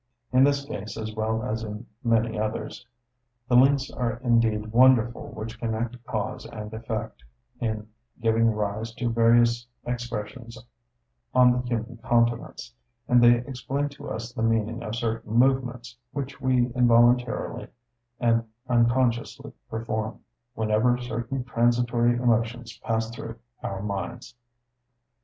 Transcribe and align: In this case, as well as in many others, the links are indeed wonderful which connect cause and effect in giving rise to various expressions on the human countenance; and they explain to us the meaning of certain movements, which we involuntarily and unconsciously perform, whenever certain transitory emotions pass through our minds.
In 0.33 0.43
this 0.43 0.65
case, 0.65 0.97
as 0.97 1.13
well 1.13 1.43
as 1.43 1.63
in 1.63 1.85
many 2.03 2.35
others, 2.39 2.87
the 3.47 3.55
links 3.55 3.91
are 3.91 4.13
indeed 4.23 4.71
wonderful 4.71 5.27
which 5.29 5.59
connect 5.59 6.03
cause 6.07 6.43
and 6.47 6.73
effect 6.73 7.23
in 7.59 7.87
giving 8.19 8.49
rise 8.49 8.91
to 8.95 9.11
various 9.11 9.67
expressions 9.85 10.57
on 11.35 11.51
the 11.51 11.59
human 11.59 11.97
countenance; 11.97 12.73
and 13.07 13.23
they 13.23 13.35
explain 13.45 13.89
to 13.89 14.09
us 14.09 14.33
the 14.33 14.41
meaning 14.41 14.81
of 14.81 14.95
certain 14.95 15.35
movements, 15.35 15.95
which 16.13 16.41
we 16.41 16.71
involuntarily 16.73 17.67
and 18.19 18.43
unconsciously 18.67 19.53
perform, 19.69 20.19
whenever 20.55 20.97
certain 20.97 21.43
transitory 21.43 22.15
emotions 22.15 22.75
pass 22.79 23.11
through 23.13 23.35
our 23.61 23.83
minds. 23.83 24.33